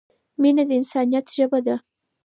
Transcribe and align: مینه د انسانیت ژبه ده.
مینه 0.41 0.63
د 0.69 0.71
انسانیت 0.79 1.25
ژبه 1.35 1.59
ده. 1.65 1.75